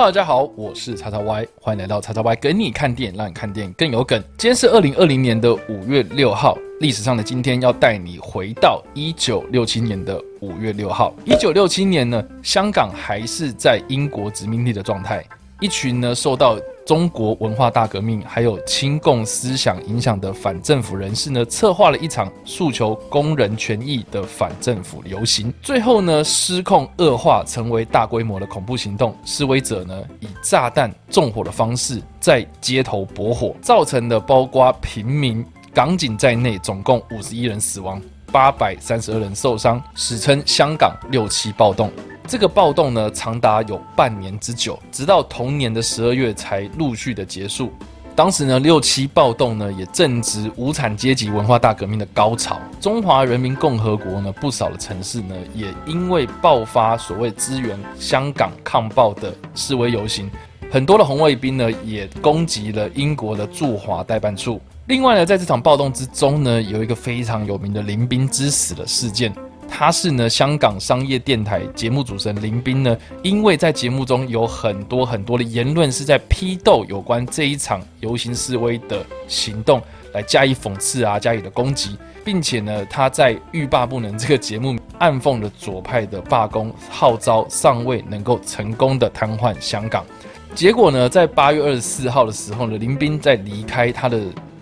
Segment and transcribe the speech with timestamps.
[0.00, 4.18] 大家好，我是叉叉 Y，欢迎来到叉叉 Y 给你看电影，让你看电影更有梗。
[4.38, 11.14] 今天是二零二零年的五月六号，历史上的今天要带你回到一九六七年的五月六号。
[11.26, 15.22] 一九六七年呢，香港还是在英国殖民地的状态，
[15.60, 16.58] 一群呢受到。
[16.86, 29.16] 中国文化大革命还有亲共思想影响的反政府人士呢，策划了一场诉求工人权益的反政府游行，最后呢失控恶化，成为大规模的恐怖行动。
[29.24, 41.90] 示威者呢以炸弹纵火的方式在街头搏火，造成的包括平民、港警在内，总共五十一人死亡，八百三十二人受伤，史称香港六七暴动。
[42.26, 47.72] 这个暴动呢，长达有半年之久，直到同年的十二月才陆续的结束。
[48.14, 52.60] 当时呢，六七暴动呢，也正值无产阶级文化大革命的高潮。
[52.80, 60.30] 中华人民共和国呢，不少的城市呢，也因为爆发所谓支援香港抗暴的示威游行，
[60.70, 64.60] 很多的红卫兵呢，也攻击了英国的驻华代办处。
[64.90, 69.32] 另外呢，在这场暴动之中呢，有一个非常有名的林斌之死的事件。
[69.68, 79.80] 他是呢，香港商业电台节目主持人林斌呢，因为在节目中有很多很多的言论是在批斗有关这一场游行示威的行动，
[80.12, 90.04] 来加以讽刺啊，加以的攻击，并且呢，他在欲罢不能这个节目暗讽了左派的罢工号召，尚未能够成功的瘫痪香港。
[90.52, 94.20] 结果呢，在八月二十四号的时候呢，林斌在离开他的。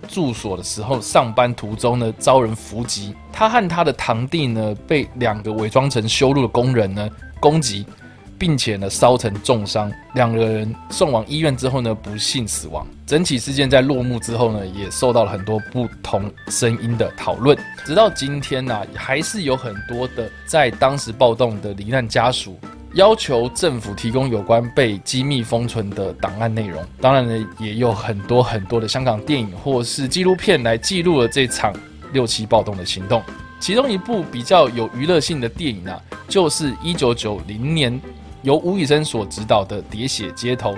[0.09, 3.15] 住所的时候，上班途中呢，遭人伏击。
[3.33, 7.87] 他和他的堂弟呢，被两个伪装成修路的工人呢攻击，
[8.37, 9.93] 并且呢烧成重伤。
[10.15, 12.85] 两个人送往医院之后呢，不幸死亡。
[13.07, 17.57] 整起事件在落幕之后呢，也受到了很多不同声音的讨论。
[17.85, 22.59] 直到今天呢，还是有很多的在当时暴动的罹难家属。
[22.95, 26.83] 要求政府提供有关被机密封存的档案内容。
[27.01, 31.73] 当然呢，也有很多很多的香港电影或是纪录片来记录了这场
[32.13, 33.23] 六七暴动的行动。
[33.61, 38.01] 其中一部比较有娱乐性的电影啊，就是一九九零年
[38.43, 40.75] 由吴宇森所执导的《喋血街头》。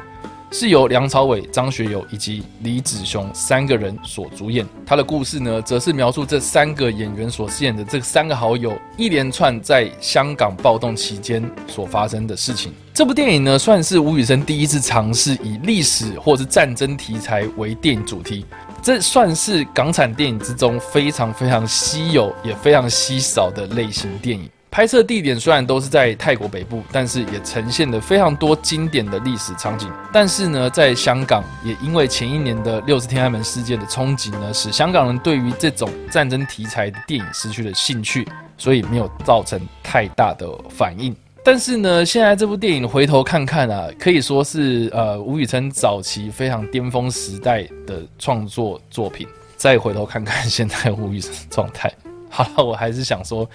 [0.52, 4.66] 是由梁朝伟、张学友以及李子雄三个人所主演。
[4.84, 12.72] 他的故事呢，则是描述这三个演员所饰演的这三个好友一连串在香港暴动期间所发生的事情。
[12.92, 18.44] 这部电影呢，算是吴宇森第一次尝试以历史或是战争题材为电影主题，
[18.82, 24.50] 这算是港产电影之中非常非常稀有也非常稀少的类型电影。
[24.70, 29.90] 拍摄地点虽然都是在泰国北部，但是也呈现了非常多经典的历史场景。
[30.12, 41.14] 但是呢，在香港也因为前一年的六十天安门事件的冲击呢，使香港人对于这种战争题材的电影失去了兴趣，所以没有造成太大的反应。
[41.42, 49.26] 但是呢，现在这部电影回头看看啊，可以说是呃吴宇森早期非常巅峰时代的创作作品。
[49.56, 51.92] 再回头看看现在吴宇森状态，
[52.28, 53.50] 好了，我还是想说。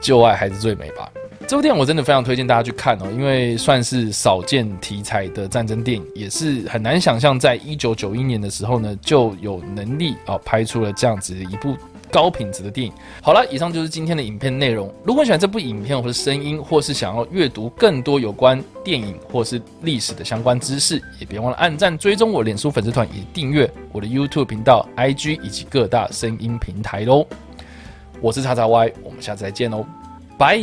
[0.00, 1.10] 旧爱还是最美吧。
[1.46, 11.76] 这部电影我真的非常推荐大家去看哦，因为算是少见题材的战争电影，也是很难想象在一九九一年的时候呢就有能力啊拍出了这样子一部
[12.10, 12.90] 高品质的电影。
[13.20, 14.90] 好了，以上就是今天的影片内容。
[15.04, 27.26] 如果喜欢这部影片或者声音，或是想要阅读更多有关电影或是历史的相关知识，也别忘了按赞、追踪我脸书粉丝团，以及订阅我的 YouTube 频道、IG 以及各大声音平台喽。
[28.24, 29.84] 我是叉叉 y 我们下次再见哦。
[30.38, 30.58] 拜。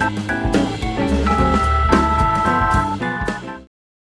[0.00, 0.41] 拜